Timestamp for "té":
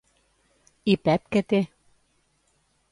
1.53-1.61